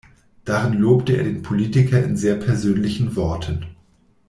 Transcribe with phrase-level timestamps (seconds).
[0.45, 3.67] Darin lobte er den Politiker in sehr persönlichen Worten.